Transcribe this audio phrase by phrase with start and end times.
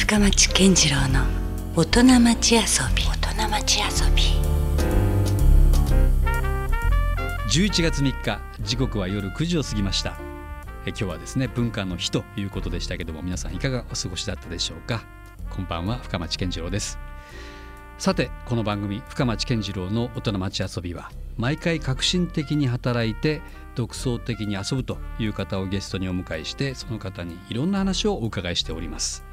[0.00, 1.26] 深町健次郎の
[1.76, 2.60] 大人町遊
[2.96, 3.04] び。
[3.04, 4.22] 大人町遊び。
[7.50, 10.18] 11月3日時刻は夜9時を過ぎました。
[10.86, 15.04] え今日はですね文化の日ということでしたけども皆さんいかがお過ごしだったでしょうか？
[15.50, 16.98] こんばんは深町健次郎です。
[17.98, 23.42] さてこの番組深町健次郎の大人町遊びは毎回革新的に働いて
[23.74, 29.24] 独創的に遊ぶという方をゲストにお迎えしてその方にいろんな話をお伺いしております。
[29.26, 29.29] え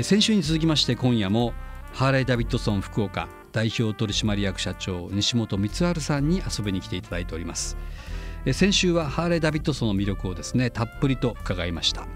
[0.00, 1.52] 先週に続きまして今夜も
[1.92, 7.76] ハーレー・ダビッドソン福岡代表取締役社長西本光晴さんに遊びに来ていただいております。
[8.54, 12.06] 先週はハーレー・ダビッドソンの魅力をですねたっぷりと伺いました。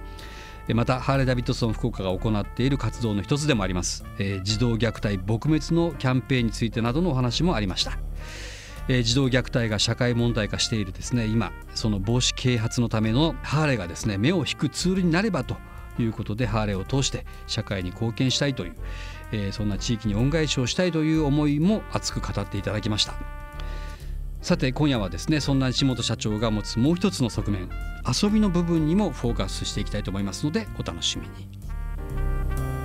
[0.74, 4.06] またハーレー・ダビッドソン福岡が行っている活動の一つでもあります、
[4.42, 7.98] 児童虐待撲滅のキャンペーンについてなどのお話もありました。
[8.88, 15.56] 児童虐待が社会問題化しているですね今その防止啓発のためのハーレーがですね目を引くツールになればと
[16.02, 18.76] いうことでハーレーを通して社会に貢献したいという、
[19.32, 23.14] えーそんな地域に恩返しをしたいという思いも熱く語っていただきました。
[24.42, 27.68] さて今夜はですねそんな石本社長が持つもう一つの側面
[28.06, 32.75] 遊びの部分にもフォーカスしていきたいと思いますのでお楽しみに。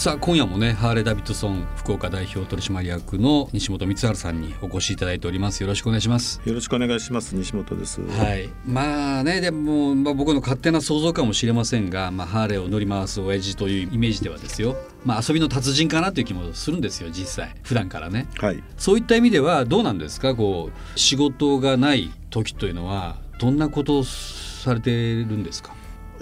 [0.00, 5.60] さあ今夜もねハーレー・ダビッドソン福岡代表取締役の西本光晴さんにお越しいただいております。
[5.60, 6.40] よろしくお願いします。
[6.42, 8.00] よろしくお願いします西本です。
[8.00, 17.54] はい、まあねでも、まあ、僕の勝手な想像かもしれませんが、まあ、ハーレーを乗り回す親父というイメージではですよ、まあ、遊びの達人かなという気もするんですよ実際。
[17.62, 18.26] 普段からね。
[18.38, 18.62] はい。
[18.78, 20.34] そういった意味ではどうなんですか？
[20.34, 25.74] こう仕事がない時というのはどんなことをされてるんですか？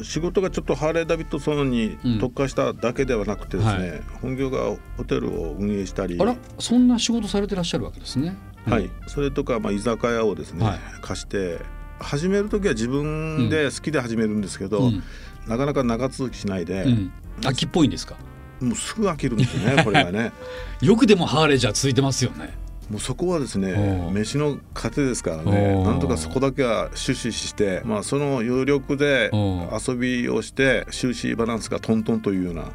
[0.03, 4.03] 仕事がちょっとハーレー・ダビッドソンに特化しただけではなくてですね、はい。
[4.23, 8.37] 本業がホテルを運営したり、あらそんな仕事されてらっしゃるわけですね。
[8.67, 10.79] はい、それとかまあ居酒屋をですね、はい。
[11.01, 11.59] 貸して
[12.01, 15.03] 始める時は自分で好きで始めるんですけど、うん。
[15.47, 17.13] なかなか長続きしないで、うん、
[17.45, 18.17] 秋っぽいんですか？
[18.61, 20.33] もうすぐ飽きるんですよねこれがね。
[20.83, 22.53] よくでもハーレーじゃ続いてますよね
[22.91, 32.71] もうそこはですね飯の糧ですからねなんとかそこだけは終始して、まあ、その余力で遊びをして収支バランスがトントンというような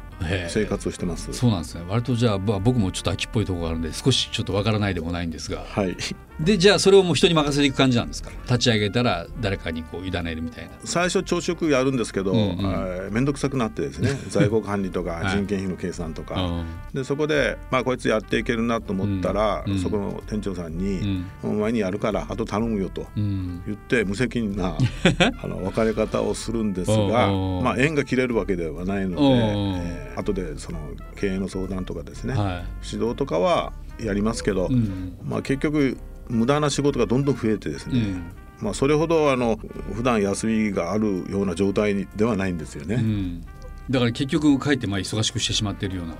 [0.48, 1.32] 生活をしてます。
[1.32, 1.84] そうなんですね。
[1.88, 5.64] 割とじゃあまあ僕もちょっと秋っぽいところがあるんで少しちょっとわからないでもないんですが。
[5.68, 5.96] はい、
[6.40, 8.30] でじゃあそれをもう人に任せていく感じなんですか？
[8.46, 10.70] 立ち上げたら誰かにこう委ねるみたいな。
[10.84, 13.32] 最初朝食やるんですけど、うんうん。
[13.32, 14.10] くさくなってですね。
[14.28, 15.36] 在庫管理とかはい。
[15.36, 16.64] 人件費の計算とか、うん。
[16.92, 19.72] でそこで、まあ、こいつやっていけるなと思ったら、うん。
[19.72, 19.78] うん。
[19.78, 21.24] そこの店長さんに、うん。
[21.42, 23.62] お前にやるからあと頼むよとうん。
[23.66, 24.76] 言って無責任な
[25.42, 30.78] あの別れ方をするんですがまあ、縁が切れるわけではないので、後でその
[31.16, 35.18] 経営の相談とかですね、は指導とかはやりますけど、い、うん。
[35.24, 35.96] まあ、結局
[36.28, 38.32] 無駄な仕事がどんどん増えてですね、うん。
[38.60, 39.58] まあ、それほどあの
[39.92, 42.96] 普段休みがあるような状態ではないんですよね。
[42.96, 43.44] うん、
[43.90, 46.14] だから結局かえってまあ忙しくしてしまっているような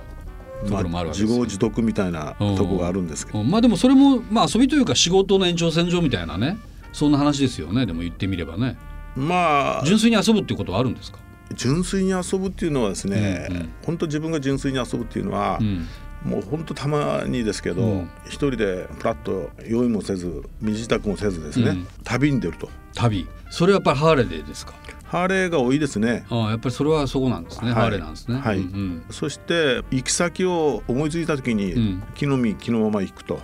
[0.69, 1.39] ところもあるわけですよ。
[1.39, 3.49] 自業自得みたいなとこがあるんですけど、うん。
[3.49, 6.57] まあでもそれもまあ遊びというか仕事の延長線上みたいなね
[6.93, 7.85] そんな話ですよね。
[7.85, 8.77] でも言ってみればね。
[9.15, 9.85] まあ。
[9.85, 11.19] 純粋に遊ぶっていうことはあるんですか、
[11.53, 13.69] 純粋に遊ぶっていうのはですね、うんうん。
[13.85, 15.87] 本当自分が純粋に遊ぶっていうのはう、ん。
[16.23, 18.09] もう本当たまにですけど、うん。
[18.25, 21.87] 一人でプラッと用意もせず身支度もせずですね、うん。
[22.03, 22.69] 旅に出ると。
[22.95, 23.27] 旅。
[23.51, 24.73] それはやっぱりハーレーでですか？
[25.15, 26.25] ハーレーが多いですね。
[26.29, 27.73] ああやっぱりそれはそこなんですね、はい。
[27.83, 28.37] ハーレーなんですね。
[28.37, 28.57] はい。
[28.57, 32.03] うんそして行き先を思いついた時に、うん。
[32.15, 33.39] 木の実木のまま行くと。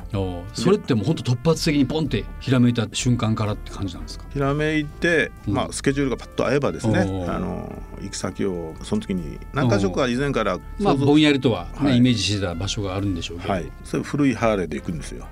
[0.53, 4.25] それってもう本当突発的にポンってひらめいた瞬間からって感じなんですか？
[4.33, 5.53] ひらめいて、うん。
[5.53, 7.05] まあ、スケジュールがパッと合えばですね。
[7.07, 7.33] おー。
[7.33, 11.97] あの行き先をその時に何か所か以前からまあぼんやりとは、ねはい。
[11.99, 15.25] イメージしてた場所があるんでしょうけど、はい、それ古いハーレーで行くんですよ。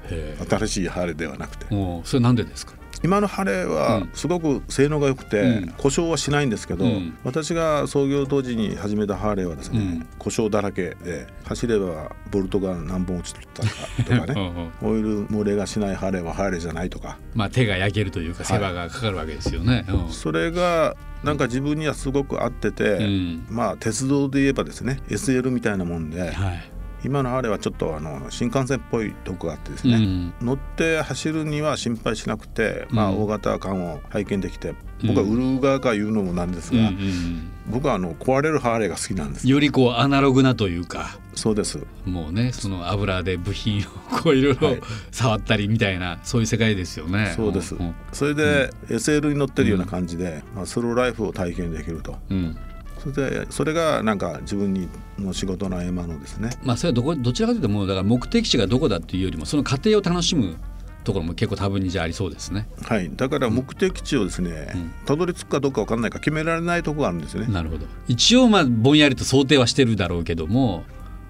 [0.50, 1.66] 新しいハーレーではなくて。
[2.06, 2.79] それなんでですか？
[3.04, 4.10] 今のハーレーうはん。
[4.14, 5.74] すごく性能が良くて、うん。
[5.78, 7.18] 故障はしないんですけど、うん。
[7.24, 10.08] 私が創業当時に始めたハーレーはですね、うん。
[10.18, 13.70] 故障だらけで走ればボルトが何本落ちてたか
[14.04, 17.18] とかねオイル漏れがしないハーレーはハーレーじゃないとか。
[17.34, 19.86] まあ手が焼けるというかはい世話がかかるわけですよね。
[19.90, 20.12] うん。
[20.12, 23.46] それがなんか自分にはすごく合ってて、うん。
[23.50, 26.69] まあ鉄道で言えばですね SL みたいなもんではい
[27.04, 30.34] 今のハーレーはちょっとあの新幹線っぽいとこがあってですね、うん。
[30.42, 34.74] 乗って走るには心配しなくて、まあ、うん大型感を拝見できて
[35.06, 39.48] 僕は売る側から言うのもなんですが、うんうん僕はあの壊れるハーレーが好きなんです。
[39.48, 41.20] よりこうアナログなというか。
[41.36, 41.86] そうです。
[42.04, 43.84] もうねその油で部品を
[44.24, 44.82] こういろいろはい。
[45.12, 47.32] 触ったりみたいなそういう世界ですよね。
[47.36, 47.76] そうです。
[47.76, 47.96] ん。
[48.12, 52.18] それで SL に乗ってるような感じで、まあ、スローライフを体験できると。
[52.32, 52.58] うん
[53.00, 56.52] それでそれがなんか自分にの仕事の合間のですね。
[56.64, 60.56] まあそれはどこどちらかというともうだから目的地がどこだっていうよりもその過程を楽しむ
[61.04, 62.68] ところも結構多分にじゃあありそうですね。
[62.84, 64.92] はい、だから目的地をですね、うん。
[65.06, 67.54] たどり着くかどうかわかんないか決められないところがあるんですよね。
[67.54, 67.86] なるほど。
[68.08, 70.84] 一応まあぼんやりと想定はしてるだろうけども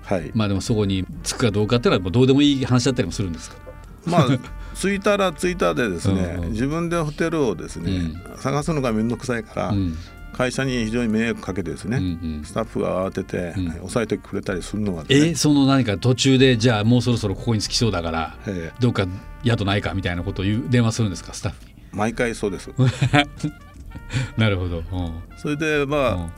[0.04, 3.58] はい、まあでもそこに着くかどうかっていうのはもうどうでもいい話だったりもするんですか？
[4.08, 4.28] まあ
[4.76, 9.96] 着いたら着いたでですね、うんうん自分でホテルをですね、探すのが面倒くさいから、うん
[10.34, 19.08] 会社に非常に迷惑かけてですね、うんうんスタッフが慌てて、うん押さえてくれたりするのがね、その何か途中でじゃあもうそろそろここに着きそうだからええどうか
[19.44, 21.74] 宿ないかみたいなことを言う電話するんですかスタッフに？
[21.92, 22.70] 毎回そうです。
[24.38, 24.78] なるほど。
[24.78, 24.84] うん
[25.38, 26.32] それでまあ、うん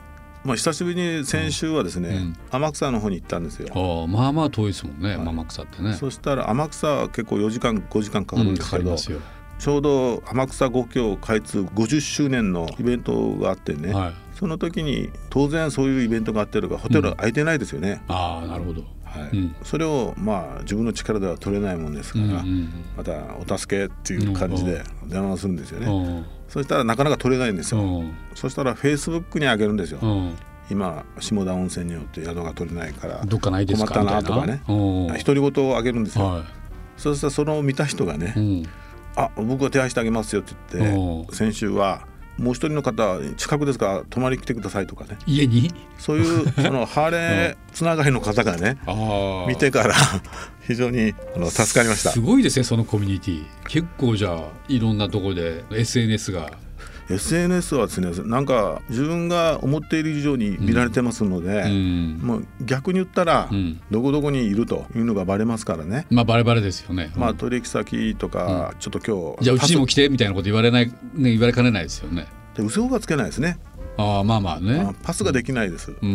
[0.44, 3.68] まあ久しぶりに先週はですね、うん天草の方に行ったんですよ。
[3.76, 5.94] ああまあまあ遠いですもんね、はい天草ってね。
[5.94, 9.20] そしたら天草は結構4時間5時間かかるんですけど、かりますよ。
[9.62, 14.14] ちょうど天草五橋開通50周年のイベントがあってね、はい。
[14.36, 18.02] その時に当然そういうイベントがあってるからホテルは空いてないですよね。
[18.08, 18.82] ああなるほど。
[19.04, 25.86] はいうんそれをまあ自分の力では取れないもんですから、うんうんまたお助けっていう感じで電話するんですよね。
[25.88, 27.82] うんそしたらなかなか取れないんですよ。
[27.82, 30.00] うんそしたらフェイスブックに上げるんですよ。
[30.02, 30.34] うん
[30.72, 33.94] 今下田温泉によって宿が取れないからどっかないですか？
[33.94, 36.26] 困ったなとかねうん独り言をあげるんですよ。
[36.26, 36.44] は
[36.98, 38.40] そしたらそのを見た人がねい。
[38.40, 38.64] うん
[39.16, 45.18] 「あ僕が手配してあげますよ」って言っおて先週は「もう一人の方近くですから泊まりに来てください」とかね。
[45.28, 45.74] 家に？
[45.98, 48.78] そういうその ハーレーつながりの方がね
[49.48, 49.94] 見てから
[50.72, 52.12] 非常にあの助かりました。
[52.12, 52.20] す。
[52.20, 53.46] ごいですねそのコミュニティ。
[53.68, 56.52] 結構じゃあいろんなところで SNS が。
[57.10, 62.20] SNS はですねなんか自分が思っている以上に見られてますので、うん。
[62.22, 63.82] もう逆に言ったら、うん。
[63.92, 67.12] どこどこにいるというのがバレますからね、まあバレバレですよね。
[67.16, 72.28] まあうん取引先とか、ちょっと今日じゃあうちにもパ来てみたいなこと言われないね言われかねないですよね。
[72.54, 73.58] スで嘘がつけないですね。
[73.98, 74.80] ああまあまあね。
[74.80, 74.94] あ。
[75.04, 76.12] パスができないです、うんう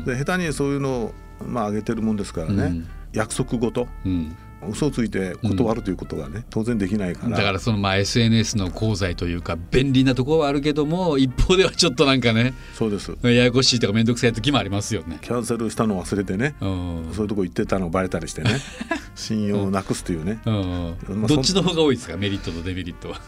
[0.00, 0.04] ん。
[0.04, 1.14] で下手にそういうのを
[1.46, 3.86] まあ上げてるもんですからね、うん約束事。
[4.04, 4.36] うん。
[4.70, 7.36] 嘘をついて断るということがね、当然できないから。
[7.36, 13.16] だからそのまあ SNS の功罪というか便利なところはあるけども一方ではちょっとなんかねそうです。
[13.22, 15.18] ややこしいとか面倒くさい時もありますよね。
[15.22, 17.08] キャンセルしたの忘れてねうん。
[17.12, 18.50] そういうとこ行ってたのバレたりしてね
[19.14, 20.96] 信用をなくすというね、うん。
[21.20, 22.16] まあどっちの方が多いですか？
[22.16, 23.20] メリットとデメリットは。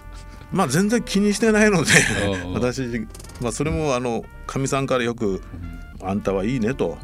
[0.52, 1.92] まあ全然気にしてないので
[2.44, 2.52] うん。
[2.58, 2.80] 私、
[3.40, 5.40] まあ、それもあのかみさんからよく
[6.02, 6.98] 「あんたはいいね」と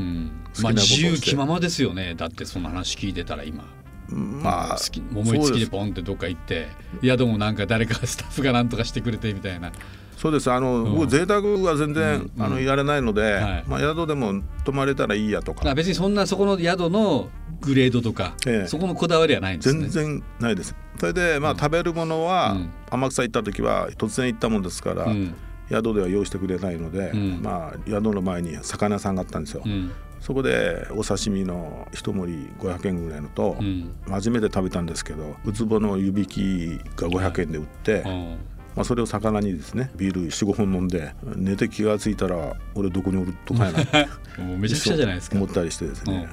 [0.63, 2.15] まあ自由気ままですよね。
[2.15, 3.65] だってその話聞いてたら今。
[4.09, 6.69] まあ好き思いつきでポンってどっか行って。
[7.03, 9.73] 宿もなんか誰かスタッフがなんとかしてくれてみたいな。
[10.17, 10.51] そうです。
[10.51, 10.95] あの、うん。
[10.95, 12.43] 僕贅沢は全然、うん。
[12.43, 13.65] あのやれないので、はい。
[13.67, 15.65] まあ、宿でも泊まれたらいいやとか。
[15.65, 17.29] まあ別にそんなそこの宿の
[17.61, 18.69] グレードとか、ええ。
[18.69, 19.89] そこのこだわりはないんですね。
[19.89, 20.75] 全然ないです。
[20.99, 21.59] それでまあ、うん。
[21.59, 22.71] 食べるものは、うん。
[22.91, 25.35] 天草行った時は突然行ったもんですから、うん
[25.71, 27.41] 宿では用意してくれないので、うん。
[27.43, 29.93] まあ宿の前に魚屋さんがあったんですよ、うん。
[30.21, 33.95] そこでお刺身の一盛り500円ぐらいのと、うん。
[34.09, 38.39] 初めて食べたんですけどウツボの湯引きが500円で売って、うん。
[38.77, 43.79] まあ、それを魚にですねビール45本飲んで寝て気が付いたら俺どこにおるとかやな
[44.45, 45.37] もうめちゃくちゃじゃないですか。
[45.37, 45.47] 思。
[45.47, 46.29] ったりしてですね、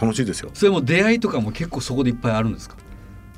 [0.00, 0.50] 楽しいですよ。
[0.54, 2.76] それも出会いとかも結構そこでいっぱいあるんですか？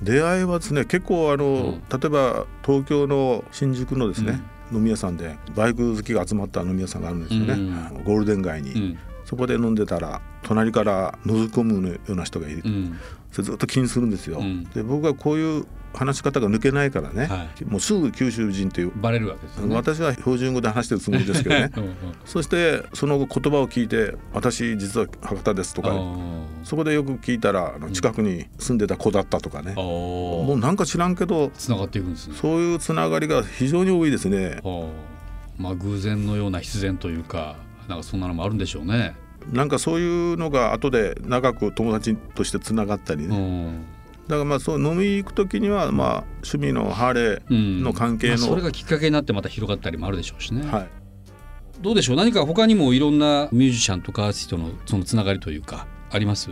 [0.03, 2.01] 出会いはですね結構あの、うん。
[2.01, 4.39] 例えば東京の新宿のですね、
[4.73, 8.05] 飲み屋さんでバイク好きが集まった飲み屋さんがあるんですよね、うん。
[8.05, 8.99] ゴールデン街に、うん。
[9.25, 12.99] そこで飲んでたら隣から覗き込むような人がいる、うん
[13.31, 14.65] それずっと気にするんですよ、うん。
[14.65, 19.75] で僕はこういう話し方が抜けないからね、はもうすぐ九州人っていう、バレるわけですよね。
[19.75, 21.71] 私は標準語で話してるつもりですけどね。
[21.77, 21.91] うんうん
[22.25, 25.91] そしてその言葉を聞いて「私実は博多です」とか
[26.63, 32.35] そこでよく聞いたら近くに住んでた子だったとかね、あもあうなんか知らんけどつながっていくんですね。
[32.41, 34.61] そういうつながりが非常に多いですね。
[35.59, 37.57] まあ偶然のような必然というか
[37.89, 39.15] なんかそんなのもあるんでしょうね。
[39.53, 43.85] なんかそういうのが後で長く友達としてつながったりうね、ん。
[44.29, 50.71] だからまあそう飲み行く時にはまあ趣味のハーレー、うんの関係のまあそれがきっかけになってまた広がったりもあるでしょうしね。
[50.71, 50.89] はい、
[51.81, 52.17] どうでしょう？
[52.17, 56.51] 何か他にもいろんなミュージシャンとかアーティストのそのつながりというかあります？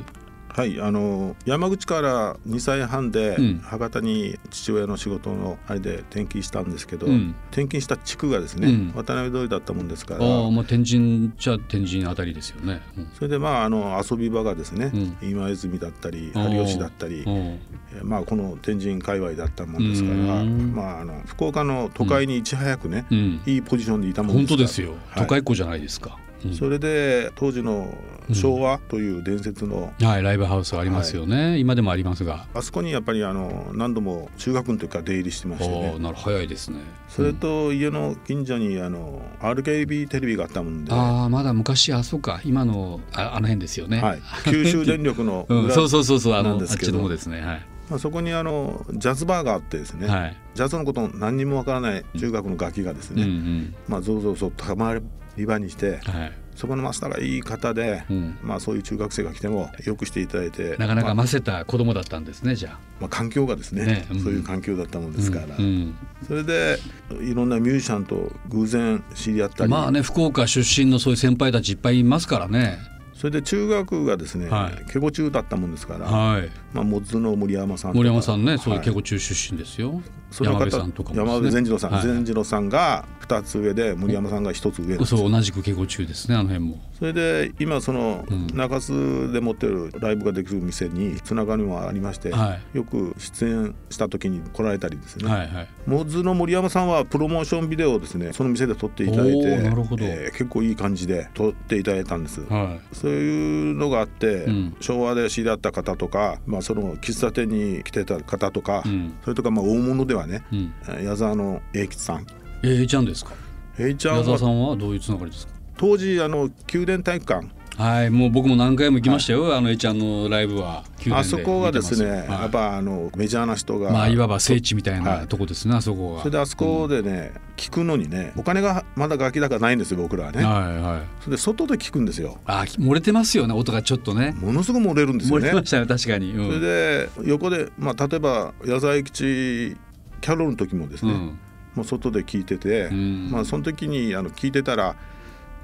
[0.58, 3.58] はい、あの山口から2歳半でうん。
[3.58, 7.34] 博多に父親の仕事のあれで転勤したんですけど、うん。
[7.50, 8.92] 転勤した地区がですね、うん。
[8.94, 10.24] 渡辺通りだったもんですから。
[10.24, 12.82] ああまあ天神じゃ天神あたりですよね。
[12.96, 13.08] うん。
[13.14, 15.16] それでまああの遊び場がですね、うん。
[15.30, 17.32] 今泉だったり有吉だったり、うん。
[17.36, 20.74] えーまあ、この天神界隈だったもんですから、うん。
[20.74, 23.40] まあ、あの福岡の都会にいち早くね、うん。
[23.46, 24.56] いいポジションでいたもんですから。
[24.56, 25.22] 本当ですよ、はい。
[25.22, 26.18] 都会っ子じゃないですか。
[26.44, 26.54] うん。
[26.54, 27.92] それで当時の
[28.32, 32.46] 昭和という伝説の、はいライブハウスありますよね、今でもありますが。
[32.54, 36.78] あそこにやっぱりあの何度も中学の時から出入りしてましておねなる早いですね。
[37.08, 42.40] それと家の近所にあの RKB テレビがあったもんで、ああまだ昔あそうか。
[42.44, 44.00] 今のああの辺ですよね。
[44.00, 47.40] はい、九州電力の うん、裏そうそうそうそうあなのあっちの方ですね。
[47.40, 47.66] はい。
[47.90, 50.36] まあ、そこにあのジャズバーがあってですね、はい。
[50.54, 53.74] ジャズのこと何にもわからない中学のガキがですね、うんうん。
[53.88, 54.94] まあ、ぞうぞうぞたま
[55.38, 56.32] り場にしてはい。
[56.54, 58.38] そこのマスターがいい方で、うん。
[58.42, 62.78] まあ、そういう中学生が来てもよくしていただいてなかなかませた子供だったんですねじゃあ。
[63.00, 64.20] まあ、環境がですねねうん。
[64.20, 65.94] そういう環境だったもんですから、うんうん。
[66.26, 66.78] それで
[67.22, 72.78] いろんなミュージシャンと偶然知り合ったり、まあね福岡出身のそういう先輩たちいっぱいいますからね。
[73.14, 74.92] それで中学がですね、はい。
[74.92, 76.48] ケゴ中だったもんですから、はい。
[76.72, 80.00] まあ、モッズの森山さん森山さんねそういうは稽古中出身ですよ。
[80.30, 81.18] その方山部さんとかね。
[81.18, 82.02] 山部善次郎さん、はい。
[82.02, 86.78] 善次郎さんが2つ上で森山さんが1つ上そう同じく稽古中ですねあの辺も。
[86.98, 95.68] それで今そのうん中洲で持ってるライブができる店につながりもありまして、はよく出演した時に来られたりですね、はいはい。
[95.86, 108.88] モッズの森山さんはプロモーションビデオをですねその店で撮っていただいおてーなるほどえー結構いい感じで撮っていただいたんです、はそういうのがあって、うん昭和で知り合った方とか、まあ、その喫茶店に来てた方とか、い。
[108.88, 110.72] うんそれとかまあ大物ではね、うん。
[110.88, 112.26] えー矢沢の栄吉さん
[112.62, 113.32] えー、ちゃんですか？
[113.78, 115.52] 栄ちゃん矢沢さはんはどういうつながりですか？
[115.76, 126.18] 当時あの宮殿体育館はいもう僕も何回も行きましたよ、あの A ちゃんのライブは宮殿であそこがですね、はいやっぱあのメジャーな人が、まあいわば聖地みたいはないとこですね、あそこが。
[126.18, 131.02] それであそこでね、聞くのにねお金がまだ楽器だからないんですよ僕らはね、はいはい。
[131.22, 134.34] それで外で聞くんですよあ漏れてますよね音がちょっとね。
[134.40, 136.32] ものすごく漏れるんですよね漏れてましたね確かに。
[136.32, 139.76] うんそれで横で、まあ、例えば矢沢永吉
[140.20, 141.38] キャロルの時もですね、うん
[141.78, 143.30] もう外で聞いてて、うん。
[143.30, 144.96] まあ、その時にあの聞いてたら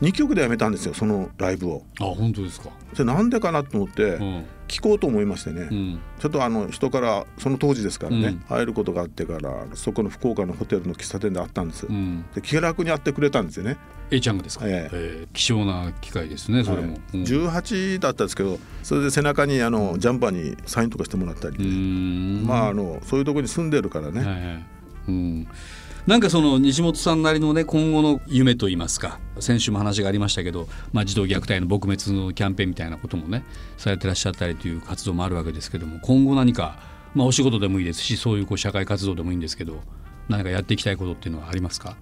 [0.00, 1.82] 2曲でやめたんですよそのライブを。
[2.00, 2.70] あ本当ですか。
[2.92, 4.44] それなんでかなと思ってうん。
[4.66, 6.00] 聞こうと思いましてね、うん。
[6.18, 8.38] ちょっとあの人からその当時ですからね、うん。
[8.48, 12.24] 会えることがあってからそこの福岡のホテルの喫茶店で会ったんです、うん。
[12.34, 13.76] で気楽に会ってくれたんですよね、
[14.10, 14.66] A ちゃんがですか。
[14.66, 15.26] ええ。
[15.26, 16.92] ー希少な機会ですねそれも。
[16.92, 17.22] はいうん。
[17.22, 21.58] 18だったんですけどそれで背中にあのジャンパーにサインとかしてもらったり、
[22.44, 24.64] まああのそういうところに住んでるからね、はいはい。
[25.06, 25.46] うん、
[26.06, 33.42] なんかその西本さんなりのね今後の夢といいますか先週も話がありましたけど、まあ、児童虐待の撲滅のキャンペーンみたいなこともね
[33.78, 36.78] されてらっしゃったりという活動もあるわけですけども今後何か、
[37.14, 39.80] まあ、お仕事でもいいですしそういうこう社会活動でもいいんですけど
[40.28, 41.96] 何かやっていきたいことっていうのはありますか？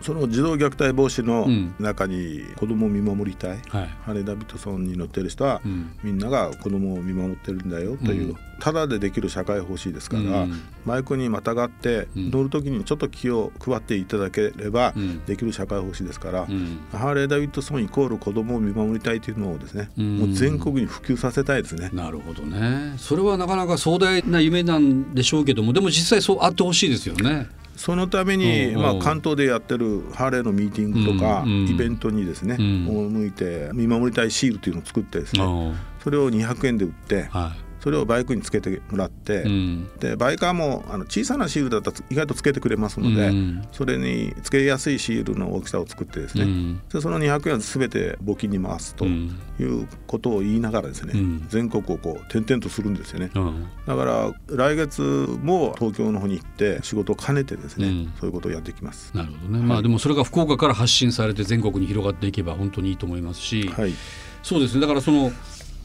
[0.00, 1.74] その児童虐待防止のうん。
[1.78, 5.90] 中に子供を見守りたい、はい、ハレー・ダビッドソンに乗ってる人は、うん。
[6.02, 8.36] みんなが子供を見守ってるんだよという、うん。
[8.60, 10.60] ただでできる社会方針ですから、うん。
[10.84, 12.30] マイクにまたがってうん。
[12.30, 15.24] 乗る時にちょっと気を配っていただければうん。
[15.24, 16.78] できる社会方針ですから、うん。
[16.92, 20.18] ハーレー・ダビッドソンイコール子供を見守りたいというのをですね、うん。
[20.18, 21.90] もう全国に普及させたいですね。
[21.92, 22.94] なるほどね。
[22.98, 27.48] それはなかなか壮大な夢なんでしょうけどもでも実際そうあってほしいですよね。
[27.78, 33.10] そのために、うんまあ、関東でやってるハーレーのミーティングとか、イベントにですね、うん。
[33.12, 35.76] 赴いて見守りたいシールというのを作ってですね、うん。
[36.02, 39.88] それを200円で売ってはそれをバイクにつけてもらって、いうん。
[39.98, 43.68] でバイカーもあの小さなシールだったら意外とつけてくれますので、うん。
[43.72, 46.80] それにつけやすいシールの大きさを作ってですね、うん。
[46.92, 49.38] でその200円は全て募金に回すとうん。
[49.60, 51.46] いうことを言いながらですね、うん。
[51.48, 53.30] 全国をこう転々とするんですよね。
[53.34, 53.66] うん。
[53.86, 55.02] だから来月
[55.42, 58.12] も東京の方に行って仕事を兼ねてですね、うん。
[58.18, 59.16] そういうことをやっていきます。
[59.16, 63.94] なるほどね、まあでもそれが福岡から発信されて全国に広がっていけば本当にいいと思いますし、はい、
[64.42, 64.80] そうですね。
[64.80, 65.30] だからその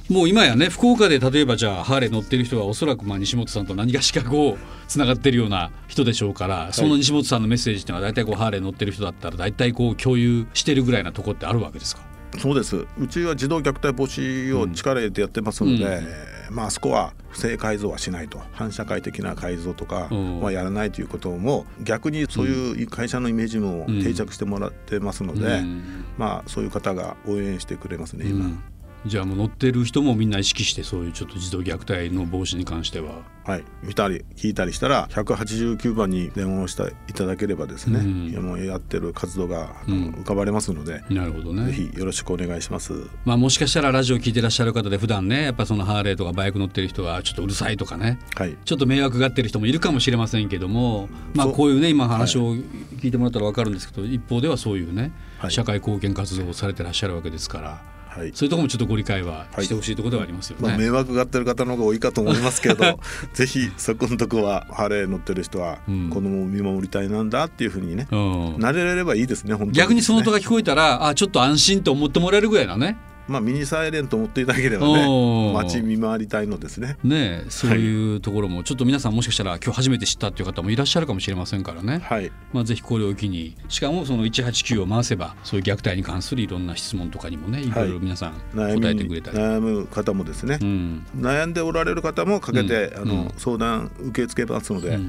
[0.09, 4.57] もう今やね福岡で例えばじゃあハーレー乗ってる人はおそらくまあ西本さんと何がしかこう
[4.87, 12.03] つながってるような人でしょうから、その西本さんのメッセージっていうのは大体こうハーレー乗ってる人だったら大体こう共有してるぐらいなとこってあるわけですか？
[12.37, 12.85] そうです。
[12.97, 15.81] うちは児童虐待防止を力入れてやってますので、うん。
[15.83, 18.39] えーまああそこは不正改造はしないと。
[18.51, 20.41] 反社会的な改造とかうん。
[20.41, 26.05] はやらないということも逆にそういう会社のイメージも定着してもらってますので、うん。
[26.17, 28.63] まあそういう方が応援してくれますね今、うん
[29.05, 33.21] じゃあもう乗ってる人もみんな意識してそういうちょっと児童虐待の防止に関しては。
[33.45, 33.63] はい。
[33.83, 38.45] 見たり聞いたりしたら189番に電話をしていただければですね、うん。
[38.45, 41.65] もうやってる活動が浮かばれますので、なるほどね。
[41.65, 42.93] ぜひよろしくお願いします。
[43.25, 48.19] まあ、もしかしたらラジオ聞いてらっしゃる方で普段ねやっぱそのハーレーとかバイク乗ってる人はちょっとうるさいとかね。
[48.35, 48.55] はい。
[48.63, 55.51] ちょっと迷惑がってる人もいるかもしれませんけども、まあ、こういうね今話を聞いてもらったら分かるんですけど、一方ではそういうね、はい。
[55.51, 57.81] 社会貢献活動をされてらっしゃるわけですから
[58.15, 58.31] はい。
[58.33, 59.65] そういうところもちょっとご理解ははい。
[59.65, 60.67] してほしいところではありますよね。
[60.67, 62.99] まあ、迷惑がってる方の方が多いかと思いますけど
[63.33, 66.09] ぜひそこのとこはハーレー乗ってる人はうん。
[66.09, 68.55] 子供を見守りたいなんだっていうふうにね、うん。
[68.55, 69.71] 慣れれればいいですね本当に。
[69.73, 76.97] 逆にその音ねが聞こえたらあちょっと安心と思ってもらえるぐらいなねまあミニサイレント持っていただければね街見回りたいのですね。
[77.03, 82.31] ねそういうところもちょっと皆さんもしかしたら今日初めて知ったっていう方もいらっしゃるかもしれませんからね、はい。
[82.53, 87.73] まあ、ぜひこれを機にしかもその189を回せばそういう虐待に関するいろんな質問とかにもねい。
[87.73, 94.99] ろいろ皆さん答えてくれたり、悩む方もですね、うん、悩んでおられる方もかけて、うん、あの、うん、相談受け付けますので、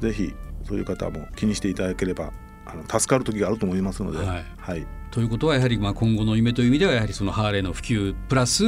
[0.00, 0.34] ぜひ
[0.66, 2.32] そういう方も気にしていただければ
[2.66, 4.18] あの助かる時があると思いますので。
[4.18, 8.64] はい、はいということはやはりまあ今後の夢という意味ではやはりそのハーレーの普及プラス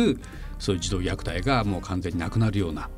[0.59, 2.91] そういう児童虐待がもう完全になくなるような、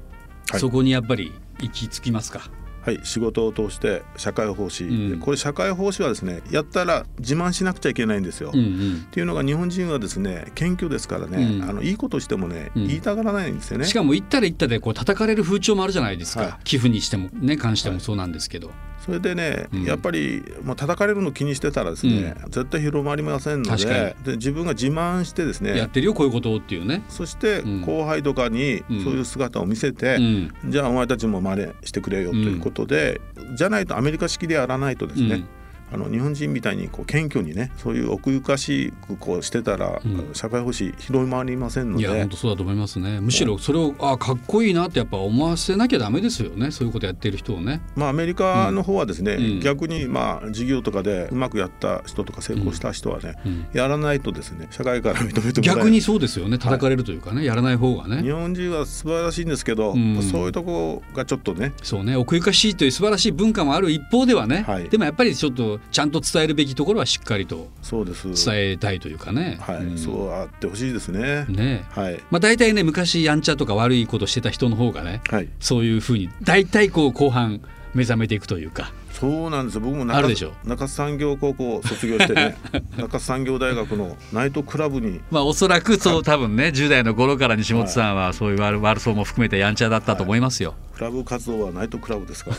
[0.51, 2.51] はい、そこにやっぱり行き着きますか？
[2.87, 8.53] はい、仕事を通して社会奉仕、うん、これ社会奉仕はですねやったら自慢しなくちゃいけないんですよ。
[8.55, 13.87] うんうん、っていうのが日本人はですね謙虚ですからね、うん、あのいいことしてもね、うん、言いたがらないんですよね。
[13.87, 18.69] しかも言ったら言ったでこう叩かれる風潮もあるじゃないですか、はい、寄付にしてもね関してもそうなんですけど。
[18.69, 18.77] はい
[19.07, 27.05] それでね、うん、やっぱり、まあ叩かれるの気にしてたらですね、うん、絶対広まりませんのでで自分が自慢してですねやってるよこういうことっていうね。
[27.09, 30.19] そして後輩とかにそういう姿を見せて、
[30.67, 33.21] じゃあお前たちも真似してくれよということで、
[33.57, 35.45] じゃないとアメリカ式でやらないとですね、
[35.93, 42.05] あの日本人みたいにこう謙虚にねそういう奥ゆかしくこうしてたら、うん、社会保障広まりませんので。
[42.05, 43.21] いや本当そうだと思いますね。
[43.21, 46.71] むしろそれをあかっこいいなってやっぱ思わせなきゃダメですよね。
[46.71, 47.81] そういうことやってる人をね。
[47.95, 56.59] まあアメリカの方はですね、うん、逆にまあ事業とかでうまくやった人とか成功した人はね、うん、やらないとですね社会から認めて逆にそうですよね。
[56.59, 58.23] 叩かれるというかね、はい、やらない方がね。
[58.23, 60.01] 日本人は素晴らしいんですけど、そう
[60.47, 61.73] いうとこがちょっとね。
[61.83, 62.17] そうね。
[62.17, 69.59] 奥ゆかしいという素晴らしい文化もある一方ではね、はい、でもやっぱりちょっとちゃんと伝えるべきところはしっかりと伝えたいというかね。
[69.61, 71.47] はい、うん、そうあってほしいですね。
[71.49, 72.21] ね、はい。
[72.31, 77.61] まあ大体ね昔やんちゃとか悪いことしてた人の方がね、はい、そういうふうに大体こう後半
[77.95, 78.93] 目覚めていくというか。
[79.19, 79.77] そうなんです。
[79.77, 82.57] よ僕も中中産業高校卒業してね
[83.01, 85.21] 中産業大学のナイトクラブに。
[85.33, 92.51] まあおそらくそう多分ね10代の頃から西本さんはそういう悪悪そうも含めてやんちゃだったと思いますよ、はい、クラブ活動はナイトクラブですか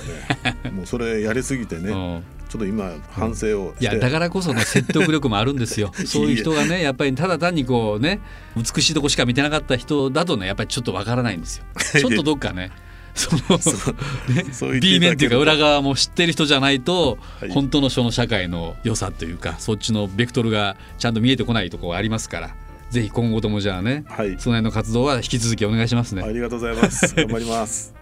[0.43, 0.71] らね。
[0.71, 5.91] もうそれやりすぎてね、ちょっと今反省をいやだからこそね 説得力もあるんですよ。
[6.05, 8.19] そういう人がねやっぱりただ単にこうね
[8.55, 11.63] 美しいとこしか見てなかった人だとねやっぱりちょっとわからないんですよ。
[11.99, 12.71] ちょっとどっかね
[13.15, 17.17] そのね B 面っていうか裏側も知ってる人じゃないと、
[17.49, 22.55] 本当のその社会の良さというかそっちのベクトルがちゃんと見えてこないところがありますから
[22.91, 26.21] ぜひ今後ともじゃあね、はい、その辺の活動は引き続きお願いしますね。
[26.23, 27.15] ありがとうございます。
[27.15, 27.96] 頑張ります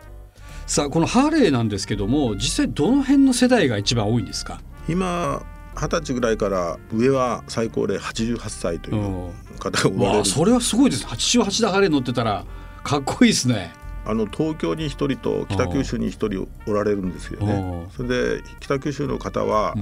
[0.66, 4.60] さあこのハーレーなんですけども実際どの辺の世代が一番多いんですか？
[4.90, 5.44] 今
[5.76, 10.26] 二十歳ぐらいから上は最高齢88歳という方がおられる。
[10.26, 12.46] それはすごいです88でハーレー乗ってたら
[12.84, 13.74] かっこいいですね。
[14.08, 17.88] あの東京に1人と北九州に1人おられるんですよね。
[17.96, 19.76] それで北九州の方は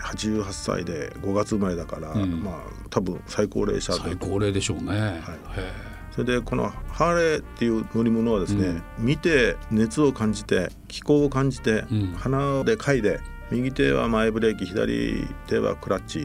[0.00, 2.54] 88歳で5月生まれだから、うん、まあ
[2.90, 4.90] 多分最高齢者最高齢でしょうね。
[4.90, 5.20] はい
[6.18, 16.20] それでこのハーレーっていう乗り物はですね、うん、見て熱を感じて気候を感じて、うん、鼻で嗅いで右手は前ブレーキ左手はクラッチ、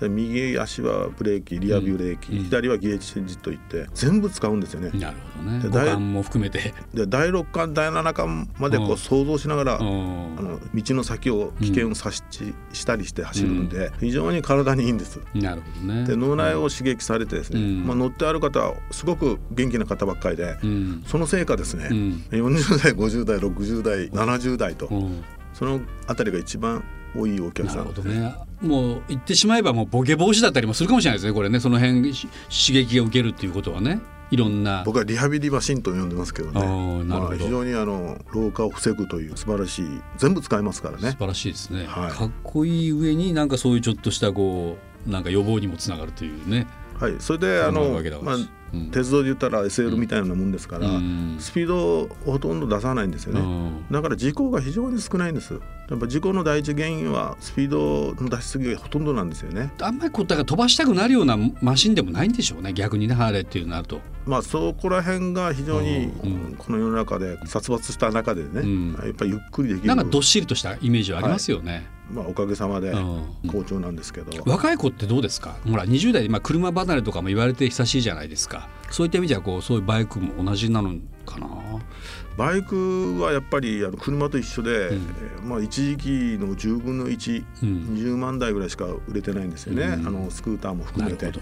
[0.00, 4.90] うん、右足はブレーキリアビューブレーキ、うん、左はゲージチェンジといって全部使うんですよね。
[4.98, 5.60] なるほどね。
[5.68, 6.74] 五感も含めて。
[6.92, 15.20] で第6巻第7巻までこう想像しながら、あの道の先を危険を察知したりして走るので、非常に体にいいんです。
[15.34, 16.04] なるほどね。
[16.04, 20.58] で脳内を刺激されてですね、まあ、乗ってある方はすごく元気な方ばっかりで、
[21.06, 24.88] そのせいかですね、うん、40代50代60代70代と、
[25.56, 26.84] そのあたりが一番
[27.16, 31.60] 多いお客さん、ね、もう言ってしまえばもうボケ防止だったりもするかもしれないですねこれね。
[31.60, 32.28] その辺刺
[32.72, 34.00] 激を受けるっていうことはね。
[34.30, 34.82] いろんな。
[34.84, 37.04] 僕はリハビリマシンと呼んでますけどね。
[37.04, 41.12] まあ、非常にあの老化を防ぐという素晴らしい全部使えますからね。
[41.12, 46.66] 素晴らしいですね、はい、かっこいい上になんかそういうちょっとしたこうなんか予防にもつながるというね。
[46.98, 47.14] はい。
[47.18, 48.36] それであの、まあ、
[48.92, 50.88] 鉄道で言ったら SL みたいなもんですから、
[51.38, 53.42] スピードをほとんど出さないんですよね、
[53.90, 55.60] だから事故が非常に少ないんです。
[55.88, 59.72] やっぱ事故の第一原因はスピードの出しすぎがほとんどなんですよね。
[59.80, 62.72] あんまりこうだから飛ばしたくなるようなマシンでもないんでしょうね。
[62.72, 66.10] 逆にねハーレーっていうなるとまあそこら辺が非常に
[66.58, 69.86] この世の中で殺伐した中でね、やっぱりゆっくりできる。
[69.88, 71.82] なんかどっしりとしたイメージはありますよね、はい。
[72.10, 72.92] まあ、おかげさまで
[73.48, 75.56] 好調なんですけど、うん、若い子ってどうですか？
[75.68, 78.68] ほら20代で、まあ、車離れとかも言われて久しいじゃないですか。
[78.90, 81.48] そういった意味ではこうそういうバイクも同じなのかな？
[82.36, 86.08] バイクはやっぱりあの車と一緒で、うん、まあ、一時期
[86.38, 91.32] の10分の1、うん、20万台ぐらいしか売れてないんですよね、うん、あのスクーターも含めて。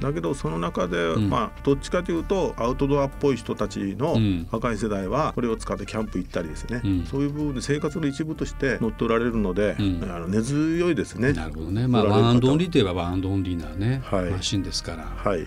[0.00, 4.16] だけどその中で、まあどっちかというとアウトドアっぽい人たちの
[4.50, 11.32] 若い世代はこれを使ってキャンプ行ったりですね、そういう部分で生活の一部として乗っておられるので、あの根強いですね。
[11.32, 11.86] なるほどね。
[11.86, 15.04] まあ one and only といえば one and only なね、はい、マシンですから。
[15.04, 15.46] はい。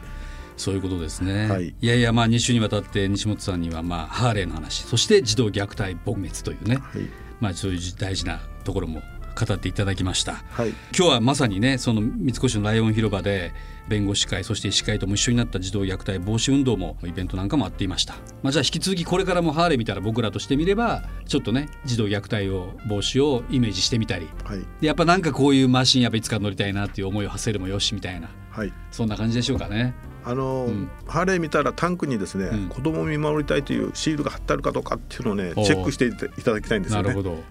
[0.58, 9.02] そういうことですね、はい、いやいやまあ2週にわたって西本さんにはまあハーレーの話そして児童虐待撲滅というね、はい、まあそういう大事なところも
[9.34, 13.54] 語っていただきました、はい、今日はまさにねその三越のライオン広場で
[13.88, 18.13] 弁護士会そして医師会とも一緒になった児童虐待防止運動もイベントなんかもあっていました、
[18.44, 29.94] まあ、じゃあ引き続きこれからもハーレー見たら僕らとしてみればちょっとね児童虐待を防止をイメージしてみたり、はい、でやっぱなんかこういうマシンやっぱいつか乗りたいなっていう思いを馳せるもよしみたいな、はい、そんな感じでしょうかね。
[30.24, 37.10] あの、うん、ハーレー見たらタンクにですね、うん、子供を見守りたいというシールが貼ってあるかどうかっていうのをねチェックしていただきたいんですよね。
[37.10, 37.44] なるほど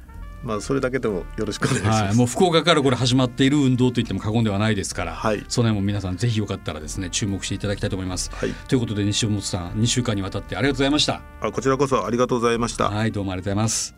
[0.42, 2.02] まあそれだけでもよろしくお願いします。
[2.04, 8.30] はい、もう福岡からこれ始まっている運動といっても過言ではないですから、はい、その辺も皆さんぜひよかったらですね注目していただきたいと思います。
[8.32, 11.22] はい、ということで西本さん2週間にわたってありがとうございました。
[11.40, 12.90] あこちらこそありがとうございました。
[12.90, 13.94] はいどうもありがとうございます。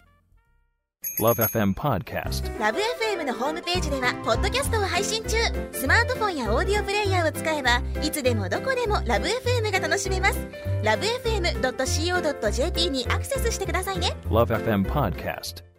[1.21, 5.37] LoveFM Podcast LoveFM のホームページではポッドキャストを配信中
[5.73, 10.39] スマートフォンやオーディオプレイヤーを使えばいつでもどこでも LoveFM が楽しめます
[10.83, 15.72] LoveFM.co.jp にアクセスしてくださいね LoveFM Podcast